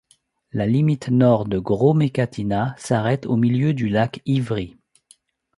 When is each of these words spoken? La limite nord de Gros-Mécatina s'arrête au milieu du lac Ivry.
La 0.51 0.65
limite 0.65 1.09
nord 1.11 1.45
de 1.47 1.59
Gros-Mécatina 1.59 2.73
s'arrête 2.79 3.27
au 3.27 3.35
milieu 3.35 3.71
du 3.75 3.87
lac 3.87 4.19
Ivry. 4.25 4.75